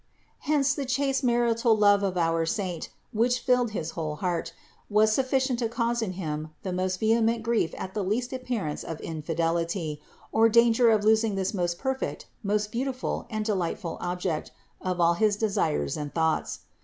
Hence, 0.49 0.73
the 0.73 0.85
chaste 0.87 1.23
marital 1.23 1.77
love 1.77 2.01
of 2.01 2.17
our 2.17 2.43
saint, 2.43 2.89
which 3.13 3.37
filled 3.41 3.69
his 3.69 3.91
whole 3.91 4.15
heart, 4.15 4.51
was 4.89 5.11
sufficient 5.11 5.59
to 5.59 5.69
cause 5.69 6.01
in 6.01 6.13
him 6.13 6.49
the 6.63 6.73
most 6.73 6.99
vehement 6.99 7.43
grief 7.43 7.75
at 7.77 7.93
the 7.93 8.03
least 8.03 8.33
appearance 8.33 8.83
of 8.83 8.99
infidelity, 9.01 10.01
or 10.31 10.49
danger 10.49 10.89
of 10.89 11.03
losing 11.03 11.35
this 11.35 11.53
most 11.53 11.77
perfect, 11.77 12.25
most 12.41 12.71
beautiful 12.71 13.27
and 13.29 13.45
delightful 13.45 13.99
object 14.01 14.49
of 14.81 14.99
all 14.99 15.13
his 15.13 15.35
desires 15.35 15.95
and 15.95 16.15
thoughts. 16.15 16.61